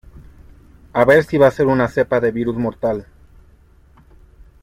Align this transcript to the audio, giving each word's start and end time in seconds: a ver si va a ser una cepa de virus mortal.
a 0.93 1.05
ver 1.05 1.25
si 1.25 1.37
va 1.37 1.45
a 1.45 1.51
ser 1.51 1.67
una 1.67 1.87
cepa 1.87 2.19
de 2.19 2.31
virus 2.31 2.57
mortal. 2.57 3.05